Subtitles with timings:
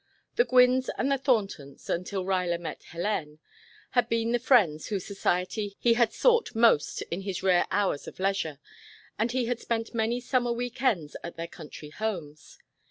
[0.35, 3.37] The Gwynnes and the Thorntons until Ruyler met Hélène
[3.91, 8.19] had been the friends whose society he had sought most in his rare hours of
[8.19, 8.57] leisure,
[9.19, 12.57] and he had spent many summer week ends at their country homes.